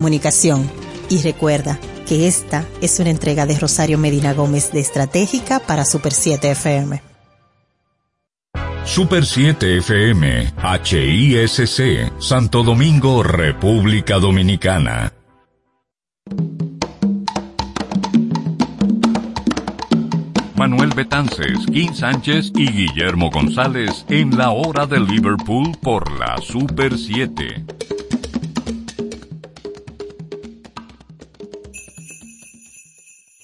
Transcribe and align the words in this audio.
comunicación. 0.00 0.70
Y 1.10 1.22
recuerda 1.22 1.80
que 2.06 2.28
esta 2.28 2.64
es 2.80 3.00
una 3.00 3.10
entrega 3.10 3.46
de 3.46 3.58
Rosario 3.58 3.98
Medina 3.98 4.32
Gómez 4.32 4.70
de 4.70 4.78
Estratégica 4.78 5.58
para 5.58 5.84
Super 5.84 6.12
7 6.12 6.52
FM. 6.52 7.02
Super 8.84 9.26
7 9.26 9.78
FM, 9.78 10.52
HISC, 10.84 12.12
Santo 12.20 12.62
Domingo, 12.62 13.24
República 13.24 14.20
Dominicana. 14.20 15.12
Manuel 20.54 20.90
Betances, 20.94 21.66
Kim 21.72 21.92
Sánchez 21.92 22.52
y 22.54 22.70
Guillermo 22.70 23.30
González 23.30 24.06
en 24.08 24.38
la 24.38 24.50
hora 24.50 24.86
de 24.86 25.00
Liverpool 25.00 25.76
por 25.82 26.08
la 26.18 26.36
Super 26.40 26.96
7. 26.96 27.97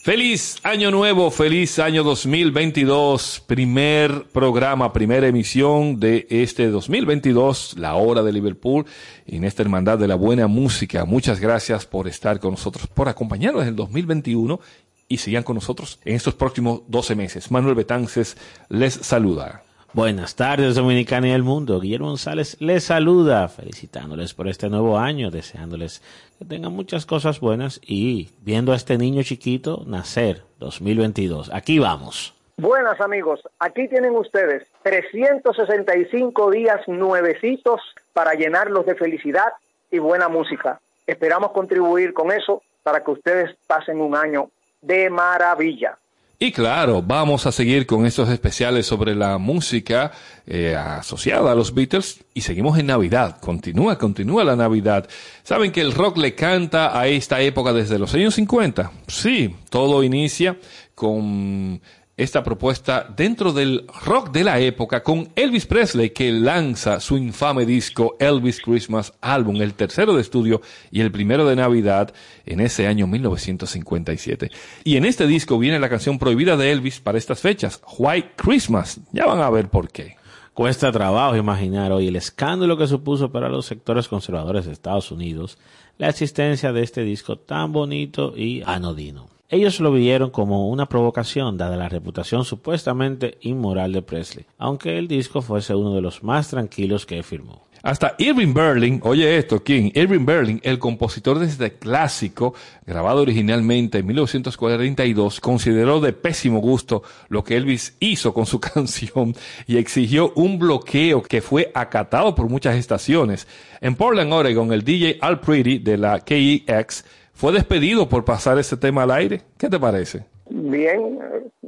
Feliz 0.04 0.58
año 0.64 0.90
nuevo, 0.90 1.30
feliz 1.30 1.78
año 1.78 2.04
2022, 2.04 3.42
primer 3.46 4.24
programa, 4.24 4.92
primera 4.92 5.27
emisión 5.27 5.98
de 5.98 6.27
este 6.28 6.68
2022, 6.68 7.77
la 7.78 7.94
hora 7.94 8.22
de 8.22 8.30
Liverpool, 8.30 8.84
en 9.27 9.44
esta 9.44 9.62
hermandad 9.62 9.98
de 9.98 10.06
la 10.06 10.16
buena 10.16 10.46
música. 10.46 11.06
Muchas 11.06 11.40
gracias 11.40 11.86
por 11.86 12.06
estar 12.06 12.38
con 12.38 12.50
nosotros, 12.50 12.86
por 12.86 13.08
acompañarnos 13.08 13.62
en 13.62 13.68
el 13.68 13.77
2021 13.77 14.60
y 15.08 15.16
sigan 15.16 15.42
con 15.42 15.54
nosotros 15.54 15.98
en 16.05 16.16
estos 16.16 16.34
próximos 16.34 16.82
12 16.86 17.14
meses. 17.14 17.50
Manuel 17.50 17.74
Betances 17.74 18.36
les 18.68 18.92
saluda. 18.92 19.62
Buenas 19.94 20.34
tardes, 20.34 20.74
Dominicana 20.74 21.28
y 21.28 21.30
el 21.30 21.44
mundo. 21.44 21.78
Guillermo 21.78 22.08
González 22.08 22.60
les 22.60 22.82
saluda, 22.82 23.46
felicitándoles 23.46 24.34
por 24.34 24.48
este 24.48 24.68
nuevo 24.68 24.98
año, 24.98 25.30
deseándoles 25.30 26.02
que 26.36 26.44
tengan 26.44 26.72
muchas 26.72 27.06
cosas 27.06 27.38
buenas 27.38 27.80
y 27.80 28.30
viendo 28.40 28.72
a 28.72 28.74
este 28.76 28.98
niño 28.98 29.22
chiquito 29.22 29.84
nacer 29.86 30.42
2022. 30.58 31.52
Aquí 31.54 31.78
vamos. 31.78 32.34
Buenas 32.56 33.00
amigos, 33.00 33.41
aquí 33.60 33.86
tienen 33.86 34.16
ustedes 34.16 34.66
365 34.82 36.50
días 36.50 36.80
nuevecitos 36.88 37.80
para 38.12 38.34
llenarlos 38.34 38.86
de 38.86 38.97
felicidad 38.97 39.52
y 39.92 40.00
buena 40.00 40.28
música. 40.28 40.80
Esperamos 41.06 41.52
contribuir 41.52 42.14
con 42.14 42.32
eso 42.32 42.62
para 42.82 43.04
que 43.04 43.12
ustedes 43.12 43.56
pasen 43.69 44.00
un 44.00 44.16
año 44.16 44.50
de 44.82 45.08
maravilla. 45.08 45.98
Y 46.38 46.50
claro, 46.50 47.00
vamos 47.00 47.46
a 47.46 47.52
seguir 47.52 47.86
con 47.86 48.06
estos 48.06 48.28
especiales 48.28 48.86
sobre 48.86 49.14
la 49.14 49.38
música 49.38 50.10
eh, 50.46 50.74
asociada 50.74 51.52
a 51.52 51.54
los 51.54 51.72
Beatles 51.72 52.24
y 52.34 52.41
seguimos 52.41 52.78
en 52.78 52.86
Navidad. 52.86 53.38
Continúa, 53.41 53.96
continúa 53.98 54.42
la 54.42 54.56
Navidad. 54.56 55.08
¿Saben 55.44 55.70
que 55.70 55.80
el 55.80 55.92
rock 55.92 56.18
le 56.18 56.34
canta 56.34 56.98
a 56.98 57.06
esta 57.06 57.41
época 57.41 57.72
desde 57.72 58.00
los 58.00 58.12
años 58.14 58.34
50? 58.34 58.91
Sí, 59.06 59.54
todo 59.70 60.02
inicia 60.02 60.58
con 60.94 61.80
esta 62.16 62.44
propuesta 62.44 63.12
dentro 63.16 63.52
del 63.52 63.86
rock 64.04 64.30
de 64.30 64.44
la 64.44 64.60
época 64.60 65.02
con 65.02 65.30
Elvis 65.34 65.66
Presley 65.66 66.10
que 66.10 66.30
lanza 66.30 67.00
su 67.00 67.16
infame 67.16 67.66
disco 67.66 68.16
Elvis 68.20 68.60
Christmas 68.60 69.12
Album, 69.20 69.60
el 69.60 69.74
tercero 69.74 70.14
de 70.14 70.20
estudio 70.20 70.60
y 70.92 71.00
el 71.00 71.10
primero 71.10 71.44
de 71.46 71.56
Navidad 71.56 72.14
en 72.46 72.60
ese 72.60 72.86
año 72.86 73.06
1957. 73.08 74.50
Y 74.84 74.96
en 74.96 75.04
este 75.04 75.26
disco 75.26 75.58
viene 75.58 75.80
la 75.80 75.88
canción 75.88 76.18
prohibida 76.18 76.56
de 76.56 76.70
Elvis 76.70 77.00
para 77.00 77.18
estas 77.18 77.40
fechas, 77.40 77.80
White 77.98 78.32
Christmas. 78.36 79.00
Ya 79.12 79.26
van 79.26 79.40
a 79.40 79.50
ver 79.50 79.68
por 79.68 79.90
qué. 79.90 80.16
Cuesta 80.52 80.92
trabajo 80.92 81.34
imaginar 81.34 81.90
hoy 81.90 82.06
el 82.06 82.14
escándalo 82.14 82.76
que 82.76 82.86
supuso 82.86 83.32
para 83.32 83.48
los 83.48 83.66
sectores 83.66 84.06
conservadores 84.06 84.66
de 84.66 84.72
Estados 84.72 85.10
Unidos 85.10 85.58
la 85.98 86.08
existencia 86.08 86.72
de 86.72 86.82
este 86.84 87.02
disco 87.02 87.38
tan 87.38 87.72
bonito 87.72 88.34
y 88.36 88.62
anodino. 88.64 89.33
Ellos 89.50 89.78
lo 89.78 89.92
vieron 89.92 90.31
como 90.31 90.69
una 90.70 90.87
provocación 90.87 91.59
dada 91.59 91.77
la 91.77 91.89
reputación 91.89 92.45
supuestamente 92.45 93.37
inmoral 93.42 93.92
de 93.92 94.00
Presley, 94.00 94.47
aunque 94.56 94.97
el 94.99 95.06
disco 95.06 95.43
fuese 95.43 95.75
uno 95.75 95.94
de 95.94 96.00
los 96.00 96.22
más 96.22 96.49
tranquilos 96.49 97.05
que 97.05 97.22
firmó. 97.22 97.62
Hasta 97.84 98.15
Irving 98.16 98.54
Berlin, 98.54 98.99
oye 99.04 99.37
esto, 99.37 99.62
¿quién? 99.62 99.93
Irving 99.94 100.25
Berlin, 100.25 100.59
el 100.65 100.78
compositor 100.78 101.38
de 101.38 101.44
este 101.44 101.75
clásico, 101.75 102.54
grabado 102.87 103.21
originalmente 103.21 103.99
en 103.99 104.06
1942, 104.06 105.38
consideró 105.41 106.00
de 106.00 106.15
pésimo 106.15 106.60
gusto 106.60 107.03
lo 107.28 107.44
que 107.44 107.59
Elvis 107.59 107.94
hizo 108.00 108.33
con 108.33 108.47
su 108.47 108.59
canción 108.75 109.37
y 109.66 109.77
exigió 109.77 110.33
un 110.34 110.59
bloqueo 110.59 111.22
que 111.22 111.43
fue 111.43 111.71
acatado 111.75 112.34
por 112.34 112.49
muchas 112.49 112.77
estaciones. 112.77 113.47
En 113.83 113.97
Portland, 113.97 114.33
Oregon, 114.33 114.72
el 114.72 114.83
DJ 114.83 115.19
Al 115.21 115.41
Pretty 115.41 115.78
de 115.78 115.99
la 115.99 116.21
KEX 116.21 117.04
fue 117.34 117.53
despedido 117.53 118.09
por 118.09 118.25
pasar 118.25 118.59
ese 118.59 118.77
tema 118.77 119.03
al 119.03 119.11
aire. 119.11 119.43
¿Qué 119.59 119.69
te 119.69 119.78
parece? 119.78 120.25
Bien, 120.49 121.19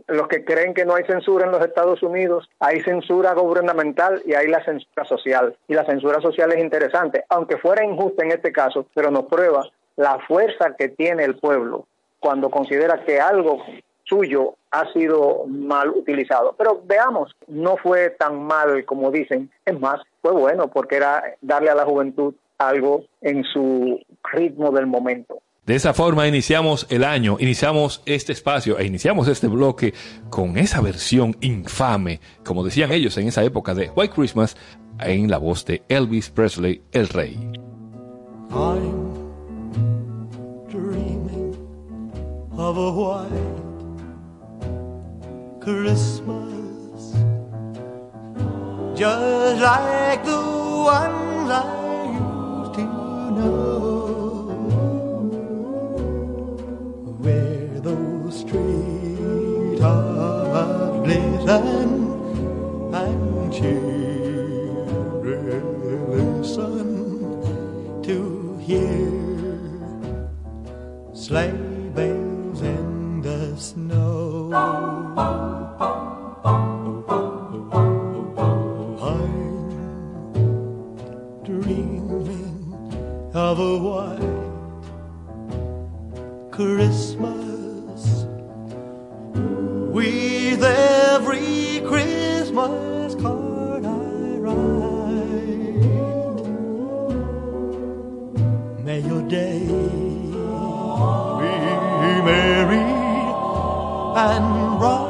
los 0.06 0.28
que 0.28 0.44
creen 0.44 0.74
que 0.74 0.84
no 0.84 0.94
hay 0.94 1.04
censura 1.04 1.46
en 1.46 1.52
los 1.52 1.64
Estados 1.64 2.02
Unidos, 2.02 2.48
hay 2.60 2.80
censura 2.82 3.34
gubernamental 3.34 4.22
y 4.24 4.34
hay 4.34 4.48
la 4.48 4.64
censura 4.64 5.04
social. 5.04 5.56
Y 5.66 5.74
la 5.74 5.84
censura 5.84 6.20
social 6.20 6.52
es 6.52 6.60
interesante, 6.60 7.24
aunque 7.28 7.58
fuera 7.58 7.84
injusta 7.84 8.24
en 8.24 8.32
este 8.32 8.52
caso, 8.52 8.86
pero 8.94 9.10
nos 9.10 9.26
prueba 9.26 9.68
la 9.96 10.18
fuerza 10.26 10.74
que 10.78 10.88
tiene 10.88 11.24
el 11.24 11.36
pueblo 11.36 11.86
cuando 12.20 12.50
considera 12.50 13.04
que 13.04 13.20
algo 13.20 13.62
suyo 14.04 14.54
ha 14.70 14.92
sido 14.92 15.44
mal 15.46 15.90
utilizado. 15.90 16.54
Pero 16.56 16.82
veamos, 16.84 17.34
no 17.48 17.76
fue 17.76 18.10
tan 18.10 18.42
mal 18.44 18.84
como 18.84 19.10
dicen, 19.10 19.50
es 19.64 19.78
más, 19.80 20.00
fue 20.22 20.32
bueno 20.32 20.68
porque 20.68 20.96
era 20.96 21.22
darle 21.40 21.70
a 21.70 21.74
la 21.74 21.84
juventud 21.84 22.34
algo 22.58 23.04
en 23.20 23.42
su 23.44 24.00
ritmo 24.32 24.70
del 24.70 24.86
momento. 24.86 25.38
De 25.66 25.74
esa 25.74 25.92
forma 25.92 26.28
iniciamos 26.28 26.86
el 26.90 27.02
año, 27.02 27.38
iniciamos 27.40 28.00
este 28.06 28.32
espacio 28.32 28.78
e 28.78 28.86
iniciamos 28.86 29.26
este 29.26 29.48
bloque 29.48 29.94
con 30.30 30.56
esa 30.58 30.80
versión 30.80 31.36
infame, 31.40 32.20
como 32.44 32.62
decían 32.62 32.92
ellos 32.92 33.16
en 33.18 33.26
esa 33.26 33.42
época 33.42 33.74
de 33.74 33.90
White 33.90 34.14
Christmas, 34.14 34.56
en 35.00 35.28
la 35.28 35.38
voz 35.38 35.64
de 35.64 35.82
Elvis 35.88 36.30
Presley, 36.30 36.82
el 36.92 37.08
rey. 37.08 37.36
Listen 61.46 62.92
and 62.92 63.52
cheerily 63.52 64.80
listen 66.10 66.88
to 68.02 68.58
hear 68.58 69.60
sleigh 71.14 71.52
bells 71.94 72.62
in 72.62 73.20
the 73.22 73.56
snow. 73.56 74.50
I'm 79.00 79.36
dreaming 81.44 82.72
of 83.34 83.60
a 83.60 83.78
white 83.86 84.18
Christmas 86.50 88.02
with 89.94 90.64
every 90.64 90.95
Christmas 92.66 93.14
card 93.22 93.84
I 93.84 93.88
write. 94.42 94.56
May 98.84 99.00
your 99.00 99.22
day 99.28 99.60
be 101.40 101.52
merry 102.26 102.86
and 104.26 104.78
bright, 104.78 105.06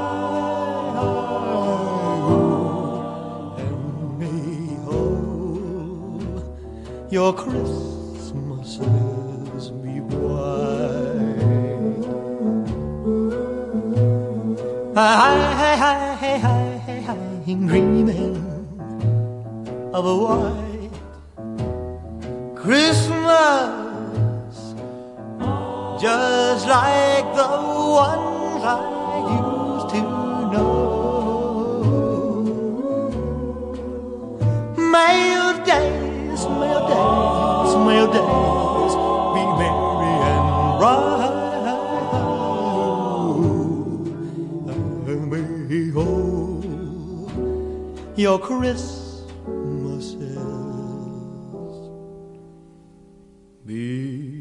and 3.59 4.19
may 4.19 4.76
all 4.87 6.20
your 7.11 7.32
Christmases 7.32 8.85
be 9.82 9.97
hi, 14.97 15.12
hi, 15.55 15.75
hi, 15.76 16.38
hi, 16.38 16.56
I'm 17.48 17.69
dreaming 17.69 18.37
of 19.94 20.04
a 20.04 20.16
white 20.16 20.90
Christmas, 22.56 23.14
just 26.02 26.66
like 26.66 27.34
the 27.37 27.46
ones 28.02 28.64
I 28.64 28.82
used 29.38 29.88
to 29.94 30.00
know. 30.50 30.75
May 34.76 35.54
days, 35.64 36.42
may 36.49 36.75
days, 36.90 37.76
may 37.87 38.06
days 38.12 38.56
your 48.16 48.40
Christmases. 48.40 49.26
Be 53.64 54.36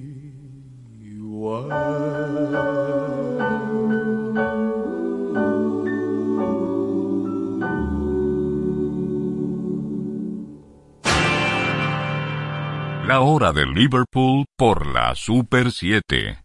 La 13.08 13.22
hora 13.22 13.54
de 13.54 13.66
Liverpool 13.66 14.46
por 14.58 14.88
la 14.88 15.14
Super 15.16 15.72
7. 15.72 16.45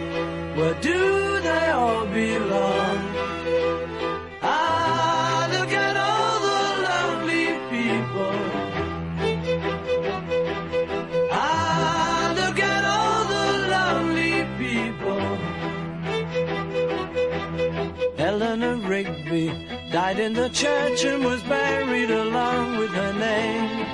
Died 20.13 20.19
in 20.19 20.33
the 20.33 20.49
church 20.49 21.05
and 21.05 21.23
was 21.23 21.41
buried 21.43 22.11
along 22.11 22.77
with 22.77 22.91
her 22.91 23.13
name. 23.13 23.87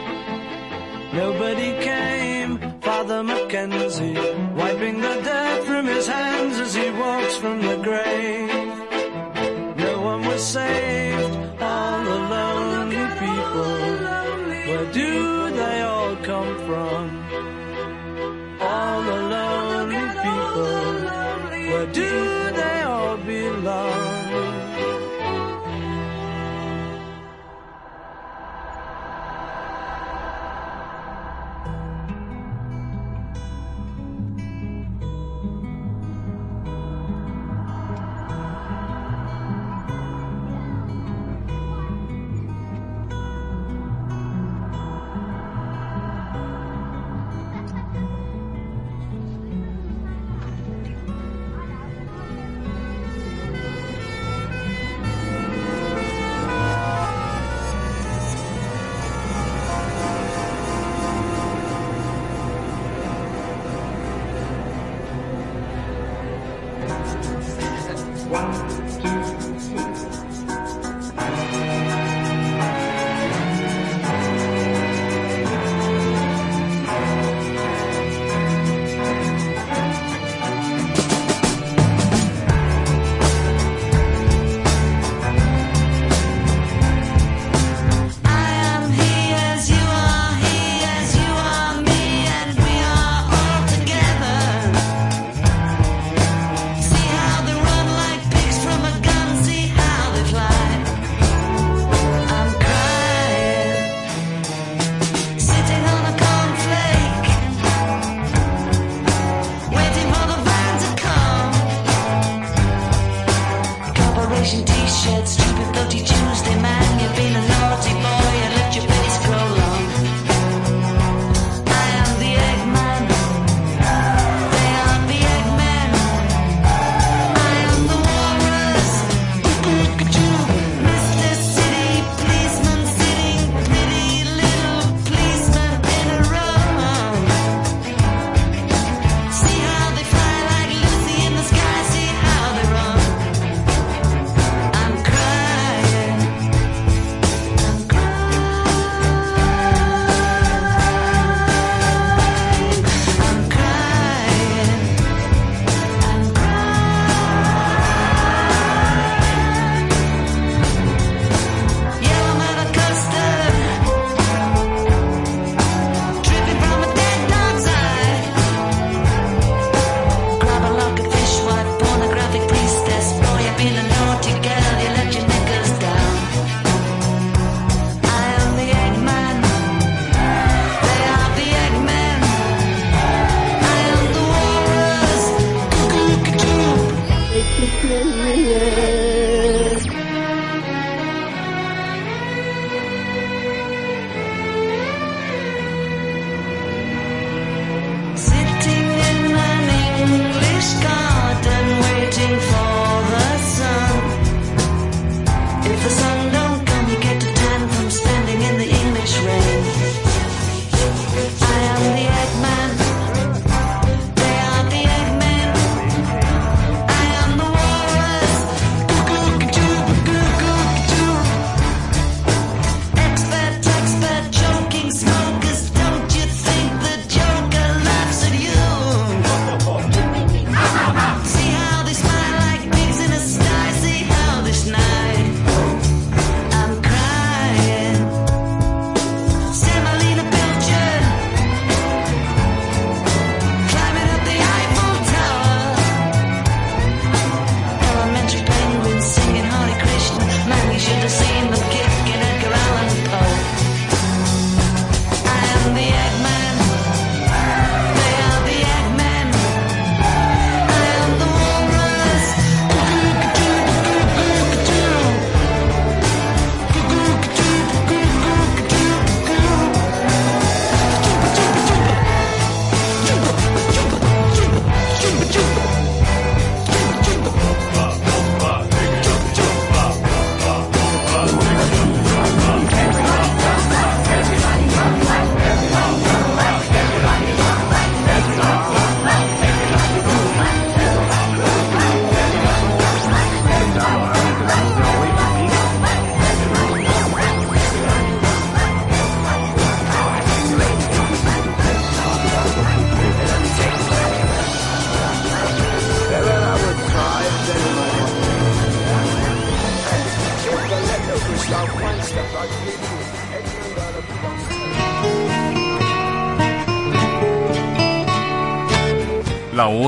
Nobody 1.13 1.71
came, 1.83 2.79
Father 2.81 3.23
Mackenzie, 3.23 4.17
wiping 4.55 5.01
the 5.01 5.21
dirt 5.23 5.63
from 5.65 5.85
his 5.85 6.07
hands 6.07 6.59
as 6.59 6.73
he 6.75 6.89
walks 6.91 7.37
from 7.37 7.61
the 7.61 7.77
grave. 7.77 8.56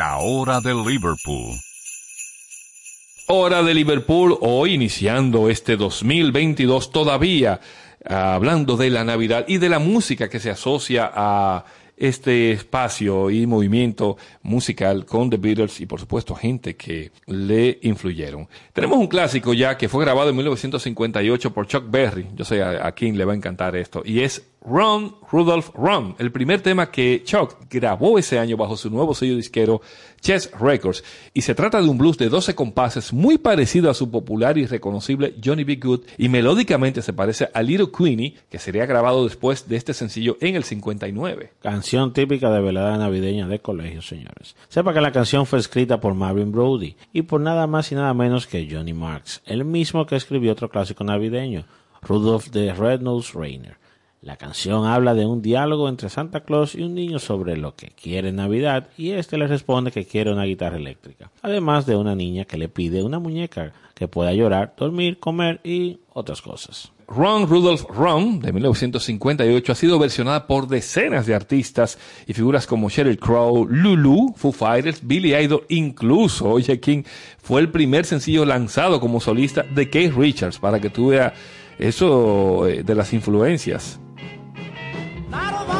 La 0.00 0.16
hora 0.16 0.62
de 0.62 0.72
Liverpool. 0.72 1.60
Hora 3.26 3.62
de 3.62 3.74
Liverpool, 3.74 4.34
hoy 4.40 4.72
iniciando 4.72 5.50
este 5.50 5.76
2022 5.76 6.90
todavía, 6.90 7.60
hablando 8.06 8.78
de 8.78 8.88
la 8.88 9.04
Navidad 9.04 9.44
y 9.46 9.58
de 9.58 9.68
la 9.68 9.78
música 9.78 10.30
que 10.30 10.40
se 10.40 10.48
asocia 10.48 11.10
a 11.14 11.66
este 11.98 12.50
espacio 12.50 13.28
y 13.28 13.46
movimiento 13.46 14.16
musical 14.42 15.04
con 15.04 15.28
The 15.28 15.36
Beatles 15.36 15.82
y 15.82 15.86
por 15.86 16.00
supuesto 16.00 16.34
gente 16.34 16.76
que 16.76 17.12
le 17.26 17.78
influyeron. 17.82 18.48
Tenemos 18.72 18.96
un 18.96 19.06
clásico 19.06 19.52
ya 19.52 19.76
que 19.76 19.90
fue 19.90 20.02
grabado 20.02 20.30
en 20.30 20.36
1958 20.36 21.52
por 21.52 21.66
Chuck 21.66 21.84
Berry, 21.90 22.26
yo 22.34 22.46
sé 22.46 22.62
a, 22.62 22.86
a 22.86 22.92
quién 22.92 23.18
le 23.18 23.26
va 23.26 23.34
a 23.34 23.36
encantar 23.36 23.76
esto, 23.76 24.00
y 24.02 24.20
es 24.20 24.42
Run, 24.62 25.16
Rudolph 25.32 25.70
Run, 25.74 26.14
el 26.18 26.30
primer 26.32 26.60
tema 26.60 26.90
que 26.90 27.22
Chuck 27.24 27.56
grabó 27.70 28.18
ese 28.18 28.38
año 28.38 28.58
bajo 28.58 28.76
su 28.76 28.90
nuevo 28.90 29.14
sello 29.14 29.36
disquero 29.36 29.80
Chess 30.20 30.50
Records. 30.60 31.02
Y 31.32 31.40
se 31.40 31.54
trata 31.54 31.80
de 31.80 31.88
un 31.88 31.96
blues 31.96 32.18
de 32.18 32.28
12 32.28 32.54
compases 32.54 33.12
muy 33.14 33.38
parecido 33.38 33.90
a 33.90 33.94
su 33.94 34.10
popular 34.10 34.58
y 34.58 34.66
reconocible 34.66 35.34
Johnny 35.42 35.64
B. 35.64 35.76
Good 35.76 36.00
y 36.18 36.28
melódicamente 36.28 37.00
se 37.00 37.14
parece 37.14 37.48
a 37.54 37.62
Little 37.62 37.88
Queenie, 37.90 38.36
que 38.50 38.58
sería 38.58 38.84
grabado 38.84 39.24
después 39.24 39.66
de 39.66 39.76
este 39.76 39.94
sencillo 39.94 40.36
en 40.42 40.56
el 40.56 40.64
59. 40.64 41.52
Canción 41.62 42.12
típica 42.12 42.50
de 42.50 42.60
velada 42.60 42.98
navideña 42.98 43.48
de 43.48 43.60
colegio, 43.60 44.02
señores. 44.02 44.56
Sepa 44.68 44.92
que 44.92 45.00
la 45.00 45.12
canción 45.12 45.46
fue 45.46 45.58
escrita 45.58 46.00
por 46.00 46.12
Marvin 46.12 46.52
Brody 46.52 46.96
y 47.14 47.22
por 47.22 47.40
nada 47.40 47.66
más 47.66 47.90
y 47.92 47.94
nada 47.94 48.12
menos 48.12 48.46
que 48.46 48.68
Johnny 48.70 48.92
Marks, 48.92 49.40
el 49.46 49.64
mismo 49.64 50.04
que 50.04 50.16
escribió 50.16 50.52
otro 50.52 50.68
clásico 50.68 51.02
navideño, 51.02 51.64
Rudolph 52.02 52.50
the 52.50 52.74
Red-Nosed 52.74 53.34
Reindeer. 53.38 53.80
La 54.22 54.36
canción 54.36 54.84
habla 54.84 55.14
de 55.14 55.24
un 55.24 55.40
diálogo 55.40 55.88
entre 55.88 56.10
Santa 56.10 56.40
Claus 56.40 56.74
y 56.74 56.82
un 56.82 56.94
niño 56.94 57.18
sobre 57.18 57.56
lo 57.56 57.74
que 57.74 57.88
quiere 57.88 58.32
Navidad 58.32 58.88
y 58.98 59.12
este 59.12 59.38
le 59.38 59.46
responde 59.46 59.92
que 59.92 60.04
quiere 60.04 60.30
una 60.30 60.44
guitarra 60.44 60.76
eléctrica, 60.76 61.30
además 61.40 61.86
de 61.86 61.96
una 61.96 62.14
niña 62.14 62.44
que 62.44 62.58
le 62.58 62.68
pide 62.68 63.02
una 63.02 63.18
muñeca 63.18 63.72
que 63.94 64.08
pueda 64.08 64.34
llorar, 64.34 64.74
dormir, 64.76 65.18
comer 65.18 65.60
y 65.64 66.00
otras 66.12 66.42
cosas. 66.42 66.92
Run 67.08 67.48
Rudolph 67.48 67.84
Run 67.88 68.40
de 68.40 68.52
1958 68.52 69.72
ha 69.72 69.74
sido 69.74 69.98
versionada 69.98 70.46
por 70.46 70.68
decenas 70.68 71.24
de 71.24 71.34
artistas 71.34 71.98
y 72.26 72.34
figuras 72.34 72.66
como 72.66 72.90
Sheryl 72.90 73.18
Crow, 73.18 73.66
Lulu, 73.66 74.34
Foo 74.36 74.52
Fighters, 74.52 75.00
Billy 75.02 75.34
Idol, 75.34 75.64
incluso, 75.70 76.50
oye, 76.50 76.78
King 76.78 77.04
fue 77.38 77.62
el 77.62 77.70
primer 77.70 78.04
sencillo 78.04 78.44
lanzado 78.44 79.00
como 79.00 79.18
solista 79.18 79.62
de 79.62 79.88
Keith 79.88 80.14
Richards, 80.14 80.58
para 80.58 80.78
que 80.78 80.90
tú 80.90 81.08
veas 81.08 81.32
eso 81.78 82.68
eh, 82.68 82.82
de 82.82 82.94
las 82.94 83.12
influencias. 83.12 83.98
Naruto! 85.30 85.79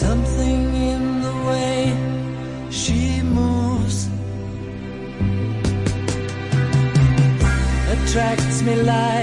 Something 0.00 0.74
in 0.92 1.02
the 1.26 1.36
way 1.50 1.78
she 2.70 3.20
moves. 3.22 4.08
Attracts 7.92 8.62
me 8.62 8.76
like 8.76 9.19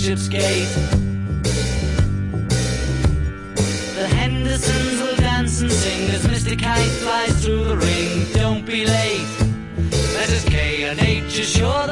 Bishop's 0.00 0.28
Gate. 0.28 0.74
The 3.96 4.08
Hendersons 4.08 5.02
will 5.02 5.16
dance 5.16 5.60
and 5.60 5.70
sing 5.70 6.08
as 6.08 6.26
Mr. 6.26 6.58
Kite 6.58 6.90
flies 7.02 7.44
through 7.44 7.64
the 7.64 7.76
ring. 7.76 8.26
Don't 8.32 8.64
be 8.64 8.86
late. 8.86 9.28
Mrs. 10.16 10.48
K 10.50 10.84
and 10.84 10.98
H 11.00 11.38
is 11.38 11.50
sure 11.50 11.86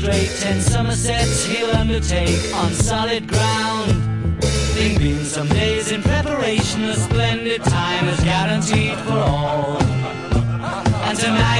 demonstrate 0.00 0.40
ten 0.40 0.60
Somersets 0.60 1.44
he'll 1.44 1.70
undertake 1.76 2.54
on 2.54 2.72
solid 2.72 3.28
ground. 3.28 4.40
They've 4.74 4.98
been 4.98 5.24
some 5.24 5.48
days 5.48 5.92
in 5.92 6.02
preparation, 6.02 6.84
a 6.84 6.94
splendid 6.94 7.62
time 7.64 8.08
is 8.08 8.20
guaranteed 8.20 8.96
for 9.00 9.18
all. 9.18 9.82
And 9.82 11.18
tonight, 11.18 11.59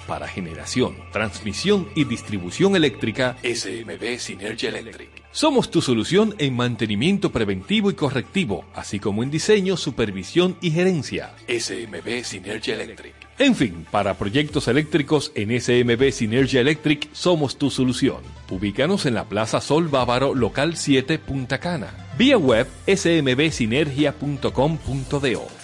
para 0.11 0.27
generación, 0.27 0.97
transmisión 1.13 1.87
y 1.95 2.03
distribución 2.03 2.75
eléctrica, 2.75 3.37
SMB 3.43 4.19
Synergy 4.19 4.67
Electric. 4.67 5.09
Somos 5.31 5.71
tu 5.71 5.81
solución 5.81 6.35
en 6.37 6.53
mantenimiento 6.53 7.31
preventivo 7.31 7.89
y 7.89 7.93
correctivo, 7.93 8.65
así 8.75 8.99
como 8.99 9.23
en 9.23 9.31
diseño, 9.31 9.77
supervisión 9.77 10.57
y 10.59 10.71
gerencia. 10.71 11.33
SMB 11.47 12.25
Synergy 12.25 12.71
Electric. 12.71 13.13
En 13.39 13.55
fin, 13.55 13.87
para 13.89 14.15
proyectos 14.15 14.67
eléctricos 14.67 15.31
en 15.33 15.61
SMB 15.61 16.11
Synergy 16.11 16.57
Electric 16.57 17.07
somos 17.13 17.57
tu 17.57 17.69
solución. 17.69 18.17
Ubícanos 18.49 19.05
en 19.05 19.13
la 19.13 19.29
Plaza 19.29 19.61
Sol 19.61 19.87
Bávaro, 19.87 20.35
local 20.35 20.75
7, 20.75 21.19
Punta 21.19 21.61
Cana. 21.61 22.09
Vía 22.17 22.37
web 22.37 22.67
smbsinergia.com.do. 22.85 25.60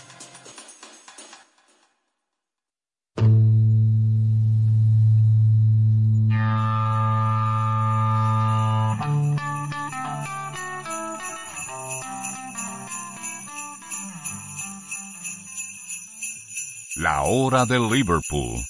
hora 17.28 17.66
de 17.66 17.78
Liverpool. 17.78 18.62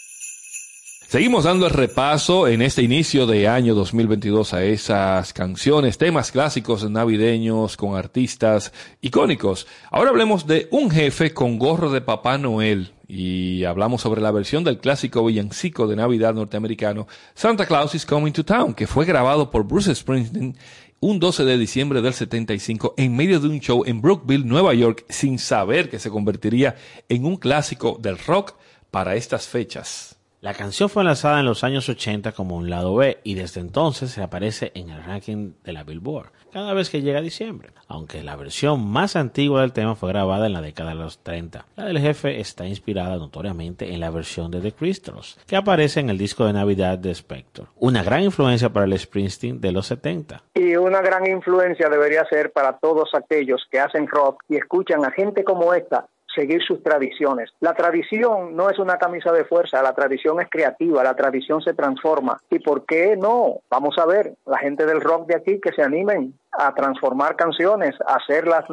Seguimos 1.08 1.43
dando 1.43 1.67
el 1.67 1.72
repaso 1.72 2.48
en 2.48 2.62
este 2.62 2.82
inicio 2.82 3.28
de 3.28 3.48
año 3.48 3.76
2022 3.76 4.54
a 4.54 4.63
esas 4.63 5.32
canciones, 5.32 5.98
temas 5.98 6.32
clásicos 6.32 6.89
navideños 6.89 7.78
con 7.78 7.96
artistas 7.96 8.74
icónicos. 9.00 9.67
Ahora 9.91 10.10
hablemos 10.10 10.48
de 10.48 10.67
un 10.72 10.89
jefe 10.89 11.34
con 11.34 11.60
gorro 11.60 11.91
de 11.91 12.02
Papá 12.02 12.38
Noel 12.38 12.93
y 13.08 13.63
hablamos 13.63 14.02
sobre 14.02 14.22
la 14.22 14.32
versión 14.32 14.63
del 14.63 14.80
clásico 14.80 15.24
villancico 15.24 15.88
de 15.88 15.96
Navidad 15.96 16.34
norteamericano 16.34 17.08
Santa 17.36 17.65
Claus 17.65 17.96
is 17.96 18.06
Coming 18.06 18.34
to 18.34 18.43
Town, 18.43 18.74
que 18.74 18.88
fue 18.88 19.06
grabado 19.06 19.50
por 19.50 19.63
Bruce 19.63 19.93
Springsteen 19.96 20.58
un 20.99 21.19
12 21.19 21.45
de 21.45 21.57
diciembre 21.57 22.01
del 22.01 22.13
75 22.13 22.95
en 22.97 23.15
medio 23.15 23.39
de 23.39 23.47
un 23.47 23.60
show 23.60 23.83
en 23.86 24.01
Brookville, 24.01 24.45
Nueva 24.45 24.73
York, 24.73 25.05
sin 25.10 25.38
saber 25.38 25.89
que 25.89 25.99
se 25.99 26.10
convertiría 26.10 26.75
en 27.07 27.25
un 27.25 27.38
clásico 27.38 27.97
del 28.01 28.17
rock 28.17 28.55
para 28.89 29.15
estas 29.15 29.47
fechas. 29.47 30.16
La 30.47 30.53
canción 30.53 30.88
fue 30.88 31.03
lanzada 31.03 31.41
en 31.41 31.45
los 31.45 31.65
años 31.65 31.89
80 31.89 32.31
como 32.31 32.55
un 32.55 32.69
lado 32.69 32.95
B 32.95 33.19
y 33.25 33.36
desde 33.36 33.60
entonces 33.60 34.12
se 34.12 34.23
aparece 34.23 34.71
en 34.75 34.89
el 34.89 35.03
ranking 35.03 35.55
de 35.65 35.73
la 35.73 35.83
Billboard 35.83 36.31
cada 36.53 36.73
vez 36.73 36.89
que 36.89 37.01
llega 37.01 37.19
diciembre, 37.19 37.71
aunque 37.89 38.23
la 38.23 38.38
versión 38.38 38.89
más 38.89 39.17
antigua 39.17 39.60
del 39.60 39.73
tema 39.73 39.95
fue 39.95 40.07
grabada 40.07 40.45
en 40.47 40.53
la 40.53 40.62
década 40.62 40.91
de 40.91 40.95
los 40.95 41.21
30. 41.21 41.65
La 41.75 41.83
del 41.83 41.99
jefe 41.99 42.39
está 42.39 42.65
inspirada 42.65 43.17
notoriamente 43.17 43.93
en 43.93 43.99
la 43.99 44.10
versión 44.10 44.49
de 44.49 44.62
The 44.62 44.71
Crystals, 44.71 45.38
que 45.45 45.57
aparece 45.57 45.99
en 45.99 46.10
el 46.10 46.17
disco 46.17 46.45
de 46.45 46.53
Navidad 46.53 46.97
de 46.97 47.12
Spector, 47.12 47.67
una 47.75 48.01
gran 48.01 48.23
influencia 48.23 48.69
para 48.69 48.86
el 48.86 48.97
Springsteen 48.97 49.60
de 49.60 49.73
los 49.73 49.88
70. 49.88 50.43
Y 50.53 50.77
una 50.77 51.01
gran 51.01 51.29
influencia 51.29 51.89
debería 51.89 52.23
ser 52.23 52.53
para 52.53 52.77
todos 52.77 53.10
aquellos 53.13 53.67
que 53.69 53.81
hacen 53.81 54.07
rock 54.07 54.45
y 54.47 54.55
escuchan 54.55 55.03
a 55.03 55.12
gente 55.12 55.43
como 55.43 55.73
esta 55.73 56.07
seguir 56.38 56.62
sus 56.62 56.84
tradiciones. 56.84 57.50
La 57.60 57.73
tradición 57.73 58.56
no 58.56 58.69
es 58.69 58.78
una 58.78 58.97
camisa 58.97 59.32
de 59.32 59.43
fuerza, 59.43 59.82
la 59.82 59.93
tradición 59.93 60.39
es 60.39 60.47
creativa, 60.50 61.04
la 61.04 61.15
tradición 61.15 61.62
se 61.62 61.73
transforma. 61.73 62.39
¿Y 62.52 62.60
por 62.60 62.86
qué 62.86 63.17
no? 63.17 63.62
Vamos 63.69 63.97
a 63.97 64.06
ver, 64.06 64.36
la 64.45 64.60
gente 64.60 64.86
del 64.86 65.02
rock 65.02 65.28
de 65.28 65.36
aquí 65.36 65.60
que 65.60 65.71
se 65.71 65.82
animen 65.82 66.38
a 66.52 66.73
transformar 66.73 67.36
canciones, 67.36 67.95
a 68.06 68.15
hacerlas 68.15 68.65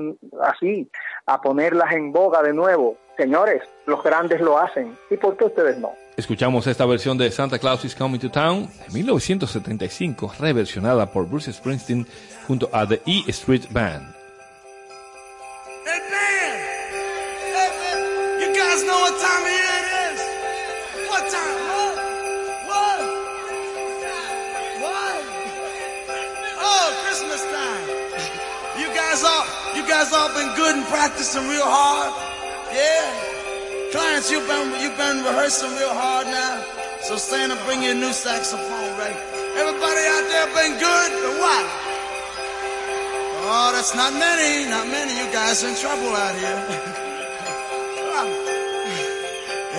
así, 0.43 0.91
a 1.27 1.41
ponerlas 1.41 1.93
en 1.93 2.13
boga 2.13 2.43
de 2.43 2.53
nuevo. 2.53 2.97
Señores, 3.17 3.63
los 3.87 4.03
grandes 4.03 4.41
lo 4.41 4.59
hacen. 4.59 4.97
¿Y 5.11 5.17
por 5.17 5.37
qué 5.37 5.47
ustedes 5.47 5.79
no? 5.79 5.93
Escuchamos 6.17 6.67
esta 6.67 6.87
versión 6.87 7.17
de 7.17 7.31
Santa 7.31 7.59
Claus 7.59 7.85
is 7.85 7.95
Coming 7.95 8.21
to 8.21 8.31
Town 8.31 8.69
de 8.87 8.93
1975, 8.93 10.33
reversionada 10.39 11.07
por 11.07 11.27
Bruce 11.27 11.53
Springsteen 11.53 12.07
junto 12.47 12.69
a 12.73 12.87
The 12.87 13.01
E 13.07 13.25
Street 13.29 13.65
Band. 13.71 14.24
know 18.87 19.01
what 19.01 19.17
time 19.21 19.45
it 19.49 19.85
is. 20.09 20.21
What 21.09 21.25
time? 21.33 21.57
What? 21.73 21.95
What? 22.69 22.99
What? 24.85 25.17
Oh, 26.61 26.87
Christmas 27.05 27.43
time. 27.49 27.85
You 28.81 28.89
guys 28.93 29.25
all, 29.25 29.45
you 29.77 29.83
guys 29.89 30.13
all 30.13 30.29
been 30.37 30.53
good 30.57 30.77
and 30.77 30.87
practicing 30.87 31.49
real 31.49 31.65
hard. 31.65 32.13
Yeah. 32.73 33.09
Clients, 33.93 34.31
you've 34.31 34.47
been, 34.49 34.69
you've 34.83 34.99
been 34.99 35.23
rehearsing 35.25 35.71
real 35.77 35.95
hard 35.95 36.27
now. 36.27 36.65
So 37.03 37.17
Santa 37.17 37.57
bring 37.65 37.83
your 37.83 37.95
new 37.95 38.13
saxophone 38.13 38.91
right? 38.99 39.17
Everybody 39.57 40.03
out 40.09 40.25
there 40.29 40.49
been 40.57 40.75
good 40.81 41.11
but 41.23 41.35
what? 41.41 41.67
Oh, 43.47 43.71
that's 43.73 43.95
not 43.95 44.13
many, 44.15 44.69
not 44.69 44.89
many. 44.89 45.13
You 45.13 45.31
guys 45.33 45.63
in 45.63 45.77
trouble 45.77 46.17
out 46.17 46.35
here. 46.35 47.01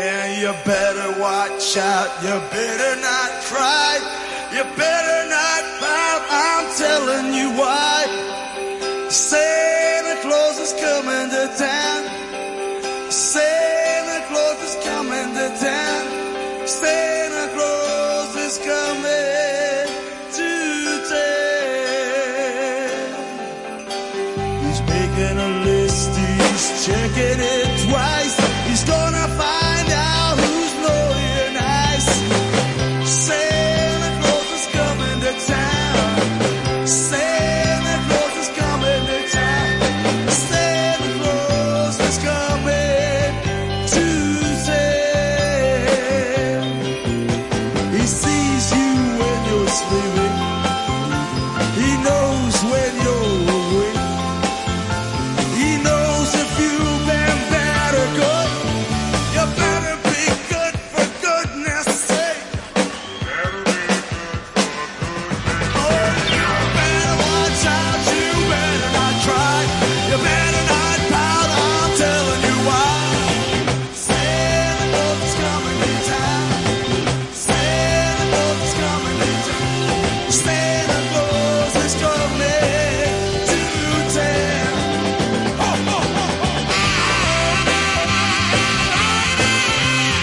man, 0.05 0.27
you 0.39 0.51
better 0.73 1.09
watch 1.19 1.77
out. 1.77 2.09
You 2.25 2.35
better 2.57 2.93
not 3.09 3.29
cry. 3.49 3.93
You 4.55 4.63
better 4.83 5.21
not 5.37 5.61
pout. 5.81 6.21
I'm 6.45 6.65
telling 6.83 7.27
you 7.39 7.47
why. 7.61 7.97
Santa 9.09 10.15
Claus 10.23 10.57
is 10.65 10.73
coming 10.85 11.27
to 11.35 11.43
town. 11.67 12.01
Santa 13.11 14.19
Claus 14.29 14.59
is 14.69 14.75
coming 14.89 15.29
to 15.37 15.47
town. 15.69 16.03
Santa 16.67 17.45
Claus 17.55 18.31
is 18.47 18.55
coming 18.71 19.85
to 20.37 20.49
town. 21.15 21.35
He's 24.63 24.81
making 24.93 25.37
a 25.47 25.51
list. 25.69 26.11
He's 26.17 26.65
checking 26.85 27.39
it 27.55 27.69
twice. 27.89 28.14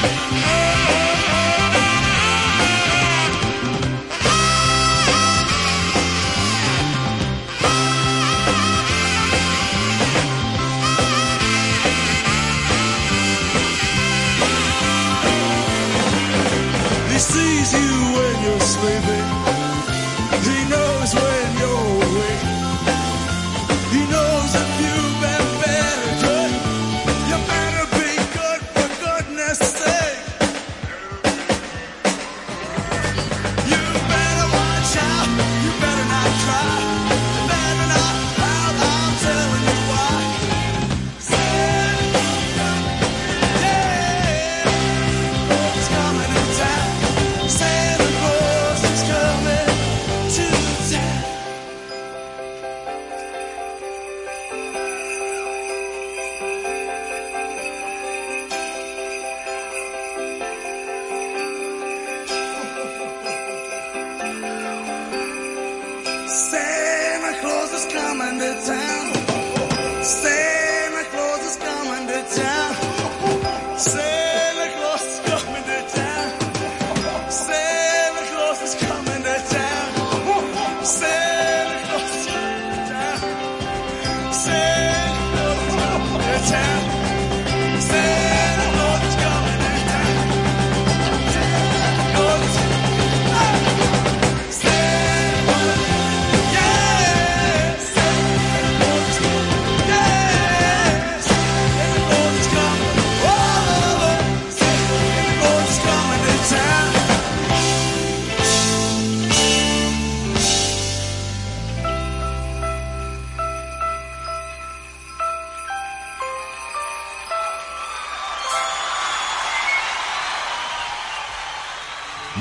Yeah. 0.03 0.52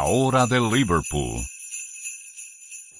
La 0.00 0.06
hora 0.06 0.46
de 0.46 0.58
Liverpool. 0.58 1.44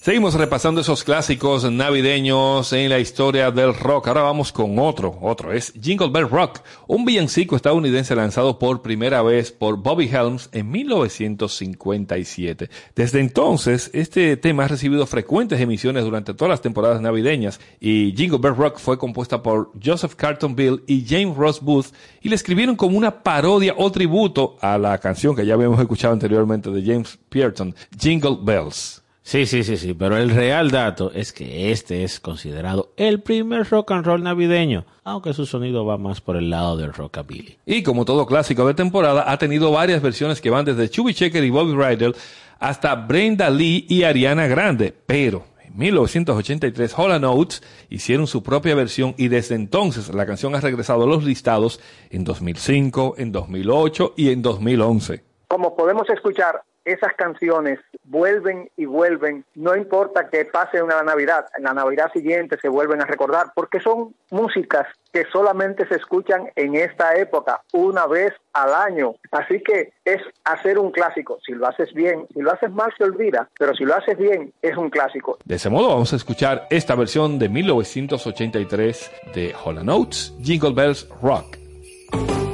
Seguimos 0.03 0.33
repasando 0.33 0.81
esos 0.81 1.05
clásicos 1.05 1.71
navideños 1.71 2.73
en 2.73 2.89
la 2.89 3.01
historia 3.01 3.51
del 3.51 3.75
rock. 3.75 4.09
Ahora 4.09 4.23
vamos 4.23 4.51
con 4.51 4.79
otro, 4.79 5.19
otro 5.21 5.53
es 5.53 5.75
Jingle 5.75 6.09
Bell 6.09 6.31
Rock, 6.31 6.61
un 6.87 7.05
villancico 7.05 7.55
estadounidense 7.55 8.17
lanzado 8.17 8.59
por 8.59 8.81
primera 8.81 9.21
vez 9.21 9.53
por 9.53 9.77
Bobby 9.77 10.09
Helms 10.11 10.49
en 10.53 10.71
1957. 10.71 12.71
Desde 12.97 13.21
entonces, 13.21 13.91
este 13.93 14.39
tema 14.39 14.65
ha 14.65 14.69
recibido 14.69 15.05
frecuentes 15.05 15.61
emisiones 15.61 16.05
durante 16.05 16.33
todas 16.33 16.53
las 16.53 16.63
temporadas 16.63 17.03
navideñas 17.03 17.61
y 17.79 18.15
Jingle 18.17 18.39
Bell 18.39 18.57
Rock 18.57 18.79
fue 18.79 18.97
compuesta 18.97 19.43
por 19.43 19.71
Joseph 19.85 20.15
Carton 20.15 20.57
Bill 20.57 20.83
y 20.87 21.05
James 21.07 21.37
Ross 21.37 21.61
Booth 21.61 21.89
y 22.23 22.31
le 22.31 22.37
escribieron 22.37 22.75
como 22.75 22.97
una 22.97 23.23
parodia 23.23 23.75
o 23.77 23.93
tributo 23.93 24.57
a 24.63 24.79
la 24.79 24.97
canción 24.97 25.37
que 25.37 25.45
ya 25.45 25.53
habíamos 25.53 25.79
escuchado 25.79 26.15
anteriormente 26.15 26.71
de 26.71 26.83
James 26.83 27.19
Pierton, 27.29 27.75
Jingle 27.99 28.39
Bells. 28.41 29.03
Sí, 29.23 29.47
sí, 29.47 29.63
sí, 29.63 29.77
sí, 29.77 29.95
pero 29.95 30.17
el 30.17 30.31
real 30.31 30.71
dato 30.71 31.13
es 31.15 31.33
que 31.33 31.71
este 31.71 32.05
es 32.05 32.21
considerado 32.21 32.93
el 32.97 33.21
primer 33.21 33.69
rock 33.69 33.93
and 33.93 34.05
roll 34.05 34.23
navideño, 34.23 34.87
aunque 35.05 35.35
su 35.35 35.47
sonido 35.47 35.85
va 35.85 35.99
más 35.99 36.21
por 36.21 36.37
el 36.37 36.51
lado 36.51 36.77
del 36.77 36.93
rockabilly. 36.93 37.59
Y 37.67 37.83
como 37.83 38.05
todo 38.05 38.27
clásico 38.27 38.67
de 38.67 38.75
temporada, 38.75 39.31
ha 39.31 39.39
tenido 39.39 39.71
varias 39.71 40.03
versiones 40.03 40.41
que 40.41 40.51
van 40.51 40.65
desde 40.65 40.89
Chubby 40.89 41.15
Checker 41.15 41.45
y 41.45 41.51
Bobby 41.51 41.75
Rydell 41.75 42.17
hasta 42.59 42.95
Brenda 42.95 43.51
Lee 43.51 43.87
y 43.89 44.05
Ariana 44.05 44.47
Grande, 44.47 44.95
pero 45.07 45.45
en 45.63 45.79
1983 45.79 46.95
Hall 46.99 47.25
Oates 47.25 47.63
hicieron 47.89 48.27
su 48.27 48.43
propia 48.43 48.75
versión 48.75 49.15
y 49.17 49.29
desde 49.29 49.55
entonces 49.55 50.13
la 50.13 50.27
canción 50.27 50.55
ha 50.55 50.61
regresado 50.61 51.05
a 51.05 51.07
los 51.07 51.25
listados 51.25 51.81
en 52.11 52.25
2005, 52.25 53.15
en 53.19 53.33
2008 53.33 54.15
y 54.17 54.31
en 54.31 54.43
2011. 54.43 55.23
Como 55.47 55.77
podemos 55.77 56.09
escuchar, 56.11 56.63
esas 56.85 57.13
canciones 57.15 57.79
vuelven 58.05 58.71
y 58.77 58.87
vuelven, 58.87 59.45
no 59.55 59.77
importa 59.77 60.29
que 60.29 60.45
pase 60.45 60.83
una 60.83 61.03
Navidad, 61.03 61.47
en 61.57 61.65
la 61.65 61.75
Navidad 61.75 62.11
siguiente 62.13 62.59
se 62.61 62.69
vuelven 62.69 63.01
a 63.01 63.07
recordar, 63.07 63.53
porque 63.55 63.81
son 63.81 64.15
músicas 64.31 64.87
que 65.13 65.25
solamente 65.33 65.87
se 65.89 65.97
escuchan 65.97 66.51
en 66.57 66.75
esta 66.75 67.17
época, 67.17 67.63
una 67.73 68.07
vez 68.07 68.33
al 68.53 68.75
año. 68.75 69.15
Así 69.31 69.63
que 69.63 69.93
es 70.05 70.21
hacer 70.45 70.79
un 70.79 70.91
clásico. 70.91 71.39
Si 71.45 71.53
lo 71.53 71.67
haces 71.67 71.93
bien, 71.93 72.27
si 72.33 72.41
lo 72.41 72.53
haces 72.53 72.71
mal 72.71 72.93
se 72.97 73.05
olvida, 73.05 73.49
pero 73.59 73.75
si 73.75 73.85
lo 73.85 73.95
haces 73.95 74.17
bien, 74.19 74.53
es 74.63 74.77
un 74.77 74.91
clásico. 74.91 75.39
De 75.45 75.57
ese 75.57 75.71
modo 75.71 75.89
vamos 75.89 76.13
a 76.13 76.17
escuchar 76.17 76.67
esta 76.71 76.95
versión 76.95 77.39
de 77.39 77.49
1983 77.49 79.11
de 79.35 79.55
Hall 79.65 79.89
Oates, 79.89 80.35
Jingle 80.43 80.73
Bells 80.73 81.09
Rock. 81.23 82.50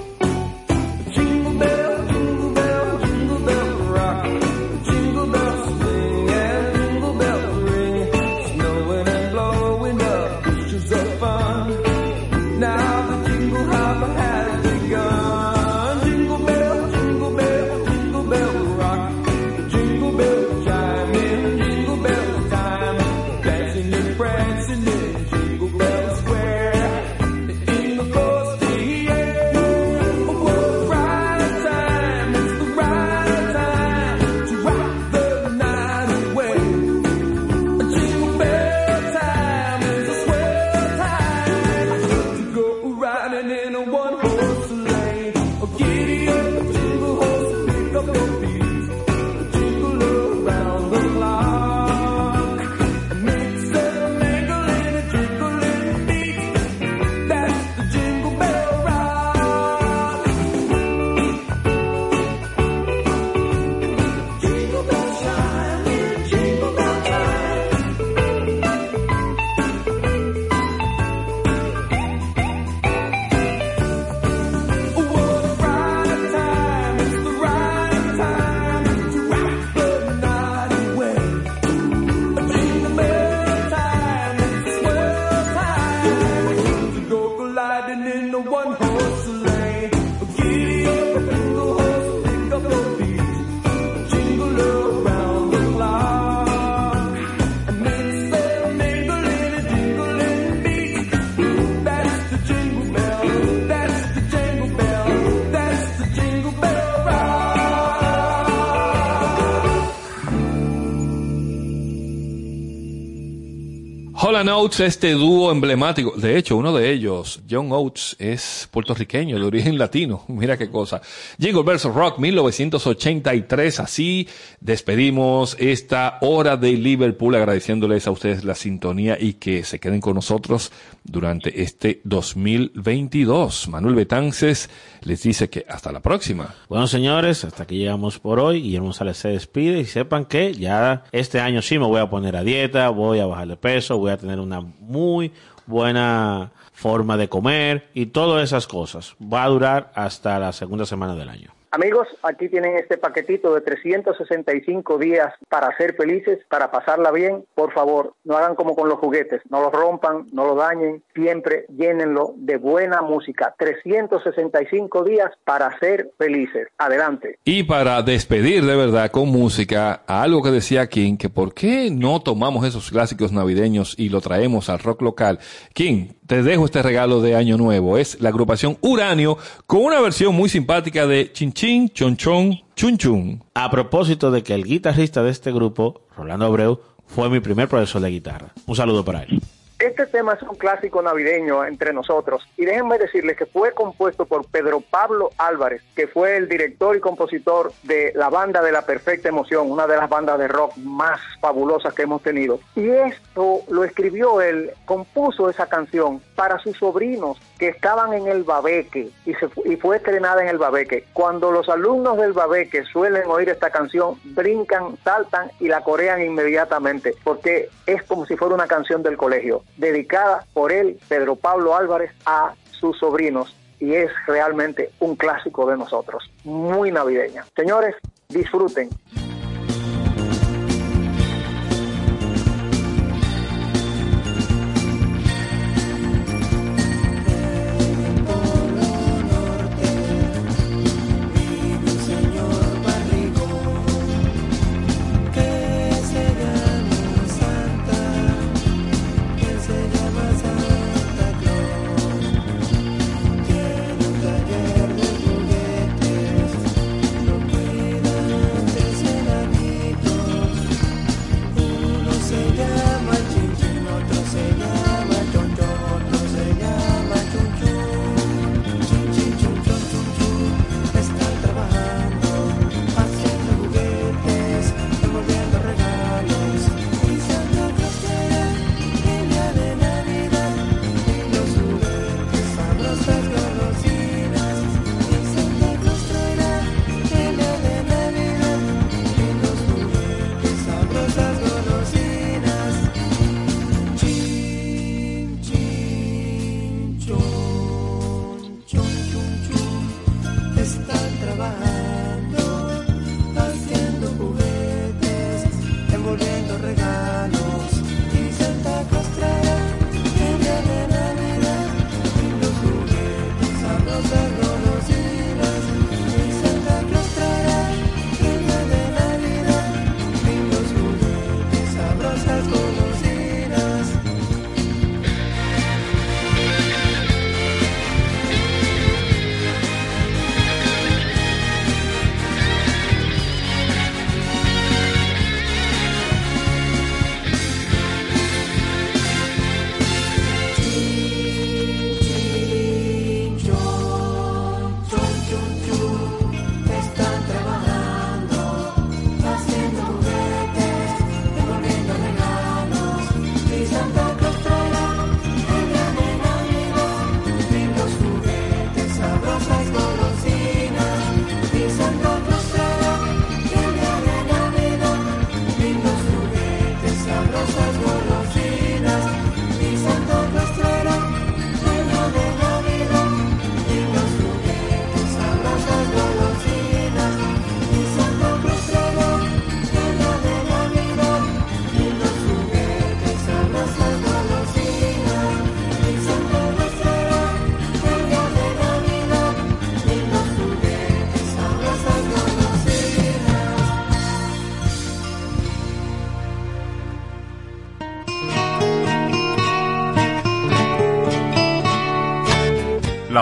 Holland 114.37 114.51
Oates, 114.51 114.81
este 114.81 115.13
dúo 115.13 115.51
emblemático. 115.51 116.13
De 116.15 116.37
hecho, 116.37 116.59
uno 116.59 116.71
de 116.77 116.93
ellos, 116.93 117.41
John 117.49 117.73
Oates, 117.73 118.15
es 118.19 118.69
puertorriqueño, 118.71 119.39
de 119.39 119.47
origen 119.47 119.79
latino. 119.79 120.25
Mira 120.29 120.59
qué 120.59 120.69
cosa. 120.69 121.01
Jingle 121.39 121.63
Bells 121.63 121.85
Rock, 121.85 122.19
1983. 122.19 123.81
Así 123.81 124.29
despedimos 124.61 125.57
esta 125.59 126.19
hora 126.21 126.59
de 126.59 126.73
Liverpool, 126.73 127.35
agradeciéndoles 127.35 128.07
a 128.07 128.11
ustedes 128.11 128.45
la 128.45 128.55
sintonía 128.55 129.17
y 129.19 129.35
que 129.35 129.65
se 129.65 129.81
queden 129.81 130.03
con 130.03 130.17
nosotros 130.17 130.71
durante 131.03 131.63
este 131.63 132.03
2022. 132.05 133.69
Manuel 133.69 133.95
Betances 133.95 134.69
les 135.01 135.23
dice 135.23 135.49
que 135.49 135.65
hasta 135.67 135.93
la 135.93 136.01
próxima. 136.01 136.55
Bueno, 136.69 136.87
señores, 136.87 137.43
hasta 137.45 137.63
aquí 137.63 137.79
llegamos 137.79 138.19
por 138.19 138.39
hoy. 138.39 138.61
Guillermo 138.61 138.93
Sales 138.93 139.17
se 139.17 139.29
despide 139.29 139.81
y 139.81 139.87
sepan 139.87 140.27
que 140.27 140.53
ya 140.53 141.05
este 141.13 141.41
año 141.41 141.63
sí 141.63 141.79
me 141.79 141.87
voy 141.87 142.01
a 142.01 142.11
poner 142.11 142.37
a 142.37 142.45
dieta, 142.45 142.91
voy 142.91 143.21
a 143.21 143.27
bajar 143.27 143.49
de 143.49 143.57
peso, 143.57 143.97
voy 143.97 144.11
a 144.11 144.19
tener 144.27 144.41
una 144.41 144.61
muy 144.61 145.33
buena 145.67 146.51
forma 146.73 147.17
de 147.17 147.29
comer 147.29 147.91
y 147.95 148.07
todas 148.07 148.43
esas 148.43 148.67
cosas. 148.67 149.15
Va 149.21 149.45
a 149.45 149.49
durar 149.49 149.93
hasta 149.95 150.39
la 150.39 150.53
segunda 150.53 150.85
semana 150.85 151.15
del 151.15 151.29
año. 151.29 151.56
Amigos, 151.71 152.09
aquí 152.23 152.49
tienen 152.49 152.77
este 152.77 152.97
paquetito 152.97 153.55
de 153.55 153.61
365 153.61 154.99
días 154.99 155.35
para 155.49 155.77
ser 155.77 155.95
felices, 155.95 156.39
para 156.49 156.71
pasarla 156.71 157.11
bien. 157.11 157.45
Por 157.55 157.73
favor, 157.73 158.15
no 158.25 158.37
hagan 158.37 158.55
como 158.55 158.75
con 158.75 158.89
los 158.89 158.99
juguetes, 158.99 159.43
no 159.51 159.61
los 159.61 159.73
rompan, 159.73 160.27
no 160.33 160.47
los 160.47 160.57
dañen, 160.57 161.03
siempre 161.15 161.67
llénenlo 161.69 162.35
de 162.37 162.57
buena 162.57 163.03
música. 163.03 163.55
365 163.59 165.05
días 165.05 165.31
para 165.45 165.79
ser 165.79 166.11
felices. 166.19 166.69
Adelante. 166.79 167.39
Y 167.45 167.65
para 167.65 168.03
despedir 168.03 168.65
de 168.65 168.77
verdad 168.77 169.11
con 169.11 169.29
música, 169.29 170.03
algo 170.07 170.43
que 170.43 170.51
decía 170.51 170.89
King, 170.89 171.17
que 171.17 171.29
por 171.29 171.53
qué 171.53 171.91
no 171.91 172.21
tomamos 172.21 172.67
esos 172.67 172.91
clásicos 172.91 173.33
navideños 173.33 173.95
y 173.99 174.09
lo 174.09 174.21
traemos 174.21 174.69
al 174.69 174.79
rock 174.79 175.03
local. 175.03 175.39
King, 175.75 176.09
te 176.27 176.43
dejo 176.43 176.65
este 176.65 176.83
regalo 176.83 177.21
de 177.21 177.37
Año 177.37 177.57
Nuevo. 177.57 177.99
Es 177.99 178.21
la 178.21 178.31
agrupación 178.31 178.77
Uranio 178.81 179.39
con 179.67 179.83
una 179.83 180.01
versión 180.01 180.35
muy 180.35 180.49
simpática 180.49 181.07
de 181.07 181.33
Chin 181.33 181.53
Chin, 181.53 181.89
Chon 181.91 182.17
Chon, 182.17 182.59
Chun 182.75 182.99
Chun. 182.99 183.43
A 183.55 183.71
propósito 183.71 184.31
de 184.31 184.43
que 184.43 184.55
el 184.55 184.65
guitarrista 184.65 185.23
de 185.23 185.31
este 185.31 185.53
grupo, 185.53 186.03
Rolando 186.17 186.47
Abreu, 186.47 186.81
fue 187.07 187.31
mi 187.31 187.41
primer 187.41 187.69
profesor 187.69 188.03
de 188.03 188.11
guitarra. 188.11 188.53
Un 188.67 188.77
saludo 188.77 189.05
para 189.05 189.23
él. 189.23 189.41
Este 189.87 190.05
tema 190.07 190.33
es 190.33 190.43
un 190.43 190.57
clásico 190.57 191.01
navideño 191.01 191.65
entre 191.65 191.93
nosotros 191.93 192.45
y 192.57 192.65
déjenme 192.65 192.99
decirles 192.99 193.37
que 193.37 193.47
fue 193.47 193.71
compuesto 193.71 194.27
por 194.27 194.45
Pedro 194.45 194.81
Pablo 194.81 195.31
Álvarez, 195.39 195.81
que 195.95 196.09
fue 196.09 196.37
el 196.37 196.49
director 196.49 196.97
y 196.97 197.01
compositor 197.01 197.71
de 197.85 198.13
la 198.17 198.29
banda 198.29 198.63
de 198.63 198.73
la 198.73 198.83
Perfecta 198.83 199.29
Emoción, 199.29 199.71
una 199.71 199.87
de 199.87 199.97
las 199.97 200.09
bandas 200.09 200.41
de 200.41 200.49
rock 200.49 200.77
más 200.79 201.21
fabulosas 201.41 201.95
que 201.95 202.03
hemos 202.03 202.21
tenido. 202.21 202.59
Y 202.75 202.89
esto 202.89 203.61
lo 203.69 203.85
escribió 203.85 204.41
él, 204.41 204.73
compuso 204.87 205.49
esa 205.49 205.69
canción 205.69 206.21
para 206.35 206.59
sus 206.59 206.77
sobrinos 206.77 207.39
que 207.59 207.69
estaban 207.69 208.13
en 208.13 208.27
el 208.27 208.45
Babeque 208.45 209.09
y, 209.25 209.35
se 209.35 209.49
y 209.65 209.77
fue 209.77 209.97
estrenada 209.97 210.43
en 210.43 210.49
el 210.49 210.59
Babeque. 210.59 211.05
Cuando 211.13 211.51
los 211.51 211.69
alumnos 211.69 212.19
del 212.19 212.33
Babeque 212.33 212.85
suelen 212.85 213.27
oír 213.27 213.49
esta 213.49 213.71
canción, 213.71 214.19
brincan, 214.25 214.97
saltan 215.03 215.51
y 215.61 215.69
la 215.69 215.83
corean 215.83 216.23
inmediatamente, 216.23 217.15
porque 217.25 217.71
es 217.87 218.03
como 218.03 218.27
si 218.27 218.37
fuera 218.37 218.55
una 218.55 218.67
canción 218.67 219.03
del 219.03 219.17
colegio, 219.17 219.63
dedicada 219.77 220.45
por 220.53 220.73
él, 220.73 220.99
Pedro 221.09 221.37
Pablo 221.37 221.77
Álvarez, 221.77 222.13
a 222.25 222.55
sus 222.71 222.99
sobrinos. 222.99 223.55
Y 223.79 223.95
es 223.95 224.11
realmente 224.27 224.91
un 225.01 225.17
clásico 225.17 225.69
de 225.69 225.77
nosotros, 225.77 226.31
muy 226.45 226.91
navideña. 226.91 227.45
Señores, 227.55 227.95
disfruten. 228.29 228.89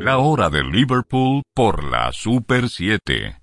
La 0.00 0.18
hora 0.18 0.48
de 0.48 0.62
Liverpool 0.64 1.42
por 1.54 1.84
la 1.84 2.12
Super 2.12 2.68
7. 2.68 3.40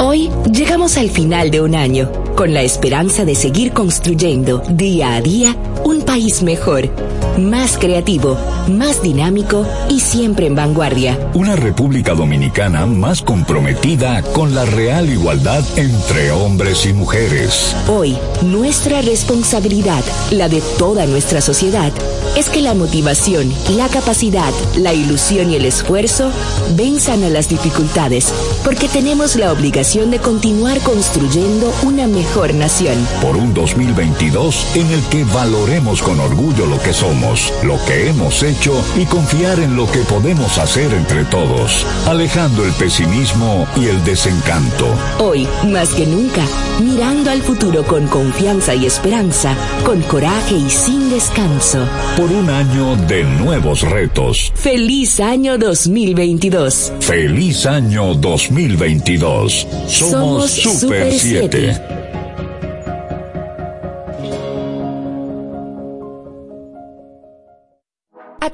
Hoy 0.00 0.30
llegamos 0.50 0.96
al 0.96 1.10
final 1.10 1.50
de 1.50 1.60
un 1.60 1.74
año, 1.74 2.10
con 2.38 2.54
la 2.54 2.62
esperanza 2.62 3.24
de 3.24 3.34
seguir 3.34 3.72
construyendo 3.72 4.62
día 4.70 5.16
a 5.16 5.20
día 5.20 5.56
un 5.82 6.02
país 6.02 6.44
mejor, 6.44 6.88
más 7.36 7.76
creativo, 7.78 8.38
más 8.68 9.02
dinámico 9.02 9.66
y 9.88 9.98
siempre 9.98 10.46
en 10.46 10.54
vanguardia. 10.54 11.18
Una 11.34 11.56
República 11.56 12.14
Dominicana 12.14 12.86
más 12.86 13.22
comprometida 13.22 14.22
con 14.22 14.54
la 14.54 14.64
real 14.66 15.10
igualdad 15.10 15.64
entre 15.76 16.30
hombres 16.30 16.86
y 16.86 16.92
mujeres. 16.92 17.74
Hoy, 17.88 18.16
nuestra 18.42 19.02
responsabilidad, 19.02 20.04
la 20.30 20.48
de 20.48 20.62
toda 20.78 21.06
nuestra 21.06 21.40
sociedad, 21.40 21.92
es 22.36 22.48
que 22.50 22.62
la 22.62 22.74
motivación, 22.74 23.52
la 23.76 23.88
capacidad, 23.88 24.52
la 24.76 24.94
ilusión 24.94 25.50
y 25.50 25.56
el 25.56 25.64
esfuerzo 25.64 26.30
venzan 26.76 27.24
a 27.24 27.30
las 27.30 27.48
dificultades, 27.48 28.32
porque 28.62 28.88
tenemos 28.88 29.34
la 29.34 29.52
obligación 29.52 30.12
de 30.12 30.20
continuar 30.20 30.78
construyendo 30.80 31.72
una 31.84 32.06
mejor 32.06 32.27
nación. 32.54 32.94
Por 33.20 33.36
un 33.36 33.52
2022 33.52 34.76
en 34.76 34.86
el 34.90 35.02
que 35.04 35.24
valoremos 35.24 36.02
con 36.02 36.20
orgullo 36.20 36.66
lo 36.66 36.80
que 36.80 36.92
somos, 36.92 37.52
lo 37.64 37.82
que 37.84 38.08
hemos 38.08 38.42
hecho 38.42 38.72
y 38.96 39.06
confiar 39.06 39.58
en 39.58 39.76
lo 39.76 39.90
que 39.90 40.00
podemos 40.00 40.56
hacer 40.58 40.92
entre 40.92 41.24
todos, 41.24 41.84
alejando 42.06 42.64
el 42.64 42.72
pesimismo 42.72 43.66
y 43.76 43.86
el 43.86 44.04
desencanto. 44.04 44.86
Hoy, 45.18 45.48
más 45.66 45.88
que 45.90 46.06
nunca, 46.06 46.42
mirando 46.80 47.30
al 47.30 47.42
futuro 47.42 47.84
con 47.84 48.06
confianza 48.06 48.74
y 48.74 48.86
esperanza, 48.86 49.54
con 49.84 50.00
coraje 50.02 50.54
y 50.54 50.70
sin 50.70 51.10
descanso. 51.10 51.86
Por 52.16 52.30
un 52.30 52.50
año 52.50 52.94
de 53.08 53.24
nuevos 53.24 53.82
retos. 53.82 54.52
Feliz 54.54 55.18
año 55.18 55.58
2022. 55.58 56.92
Feliz 57.00 57.66
año 57.66 58.14
2022. 58.14 59.66
Somos, 59.88 60.50
Super 60.50 61.12
7. 61.12 61.98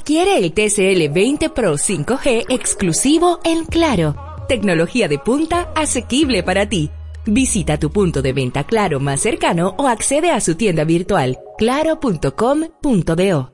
Adquiere 0.04 0.36
el 0.36 0.52
TCL 0.52 1.14
20 1.14 1.48
Pro 1.48 1.78
5G 1.78 2.44
exclusivo 2.50 3.40
en 3.42 3.64
Claro. 3.64 4.14
Tecnología 4.46 5.08
de 5.08 5.18
punta 5.18 5.72
asequible 5.74 6.42
para 6.42 6.68
ti. 6.68 6.90
Visita 7.24 7.78
tu 7.78 7.90
punto 7.90 8.20
de 8.20 8.34
venta 8.34 8.64
Claro 8.64 9.00
más 9.00 9.22
cercano 9.22 9.74
o 9.78 9.88
accede 9.88 10.30
a 10.30 10.42
su 10.42 10.56
tienda 10.56 10.84
virtual 10.84 11.38
claro.com.do. 11.56 13.53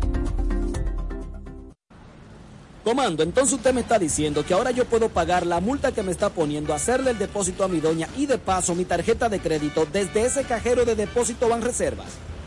Comando, 2.84 3.24
entonces 3.24 3.56
usted 3.56 3.74
me 3.74 3.82
está 3.82 3.98
diciendo 4.00 4.46
que 4.46 4.54
ahora 4.54 4.72
yo 4.72 4.86
puedo 4.86 5.10
pagar 5.10 5.46
la 5.46 5.60
multa 5.60 5.92
que 5.92 6.04
me 6.04 6.12
está 6.12 6.30
poniendo, 6.30 6.74
hacerle 6.74 7.12
el 7.12 7.18
depósito 7.18 7.66
a 7.66 7.68
mi 7.68 7.82
doña 7.82 8.08
y 8.18 8.28
de 8.28 8.38
paso 8.38 8.76
mi 8.76 8.86
tarjeta 8.86 9.28
de 9.28 9.42
crédito 9.42 9.86
desde 9.92 10.26
ese 10.26 10.46
cajero 10.46 10.86
de 10.86 10.96
depósito 10.96 11.50
Banreservas. 11.50 12.08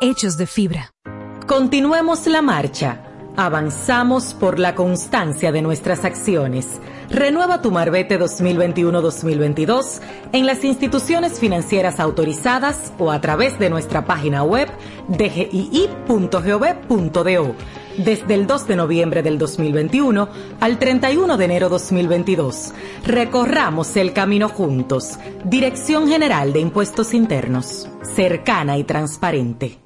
hechos 0.00 0.36
de 0.36 0.46
fibra. 0.46 0.92
Continuemos 1.46 2.26
la 2.26 2.42
marcha. 2.42 3.02
Avanzamos 3.36 4.34
por 4.34 4.58
la 4.58 4.74
constancia 4.74 5.52
de 5.52 5.60
nuestras 5.62 6.04
acciones. 6.04 6.80
Renueva 7.10 7.60
tu 7.62 7.70
Marbete 7.70 8.18
2021-2022 8.18 10.00
en 10.32 10.46
las 10.46 10.64
instituciones 10.64 11.38
financieras 11.38 12.00
autorizadas 12.00 12.92
o 12.98 13.12
a 13.12 13.20
través 13.20 13.58
de 13.58 13.70
nuestra 13.70 14.06
página 14.06 14.42
web 14.42 14.68
dgii.gov.do 15.08 16.36
desde 17.98 18.34
el 18.34 18.46
2 18.46 18.68
de 18.68 18.76
noviembre 18.76 19.22
del 19.22 19.38
2021 19.38 20.28
al 20.60 20.78
31 20.78 21.36
de 21.36 21.44
enero 21.44 21.68
2022. 21.68 22.72
Recorramos 23.04 23.96
el 23.96 24.12
camino 24.12 24.48
juntos. 24.48 25.18
Dirección 25.44 26.08
General 26.08 26.52
de 26.52 26.60
Impuestos 26.60 27.14
Internos. 27.14 27.88
Cercana 28.02 28.78
y 28.78 28.84
transparente. 28.84 29.85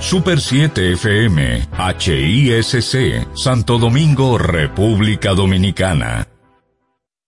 Super 0.00 0.40
7 0.40 0.92
FM, 0.94 1.68
HISC, 1.98 3.36
Santo 3.36 3.78
Domingo, 3.78 4.38
República 4.38 5.34
Dominicana. 5.34 6.26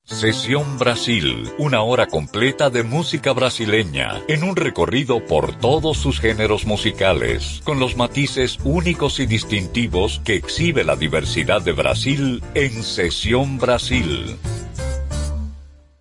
Sesión 0.05 0.79
Brasil, 0.79 1.49
una 1.59 1.83
hora 1.83 2.07
completa 2.07 2.71
de 2.71 2.83
música 2.83 3.35
brasileña, 3.35 4.23
en 4.27 4.43
un 4.43 4.57
recorrido 4.57 5.25
por 5.27 5.55
todos 5.55 5.99
sus 5.99 6.19
géneros 6.19 6.65
musicales, 6.65 7.61
con 7.63 7.79
los 7.79 7.97
matices 7.97 8.59
únicos 8.65 9.21
y 9.21 9.27
distintivos 9.27 10.21
que 10.25 10.35
exhibe 10.35 10.83
la 10.83 10.97
diversidad 10.97 11.61
de 11.61 11.73
Brasil 11.73 12.43
en 12.55 12.83
Sesión 12.83 13.59
Brasil. 13.59 14.39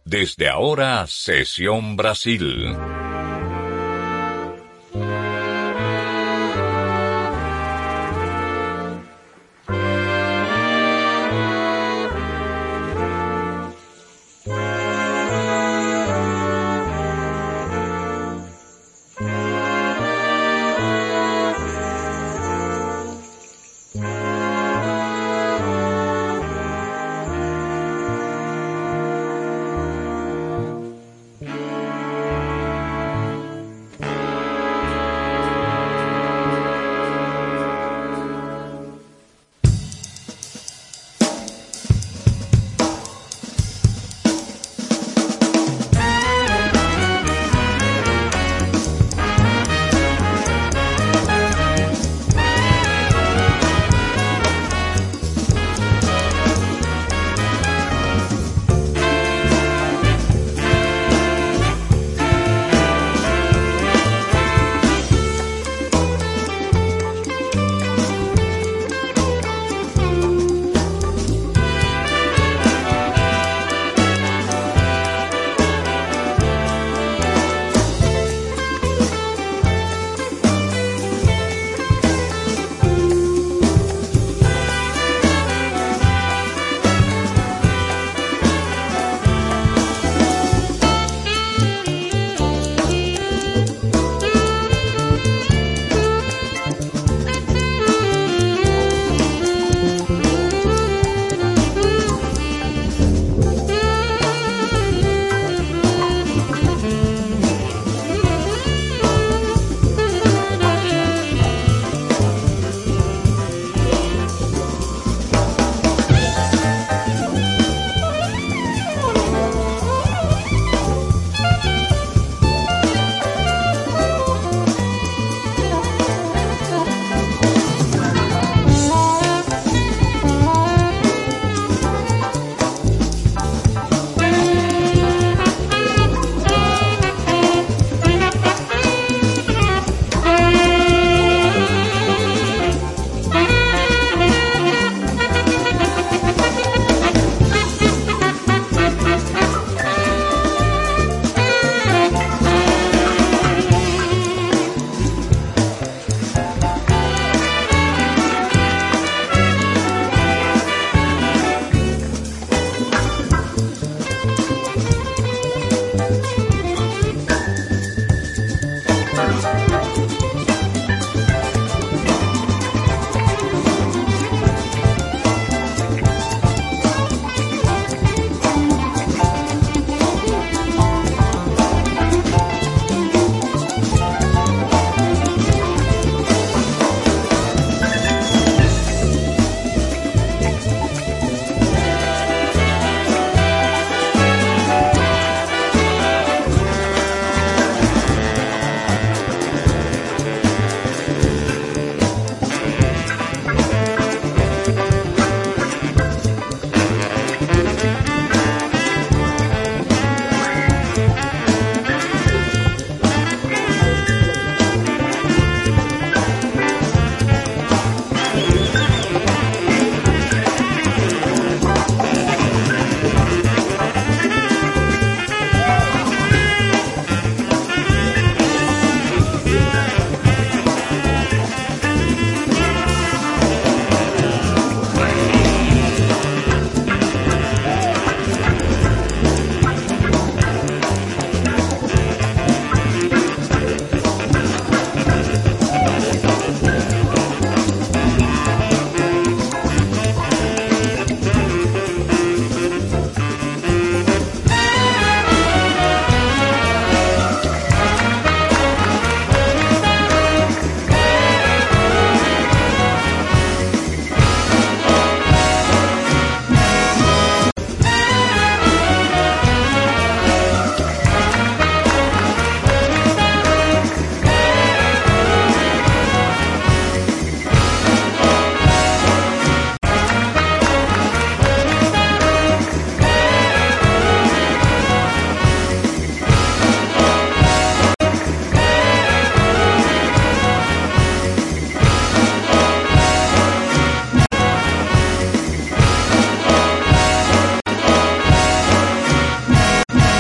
Desde 0.05 0.49
ahora, 0.49 1.05
Sesión 1.07 1.97
Brasil. 1.97 2.76